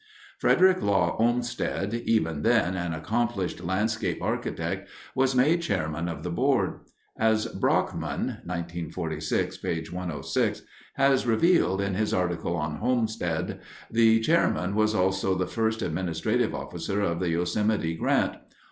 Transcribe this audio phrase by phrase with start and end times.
[0.39, 6.79] Frederick Law Olmsted, even then an accomplished landscape architect, was made chairman of the board.
[7.19, 9.85] As Brockman (1946, p.
[9.91, 10.63] 106)
[10.95, 13.59] has revealed in his article on Olmsted,
[13.91, 18.37] the chairman was also the first administrative officer of the Yosemite Grant.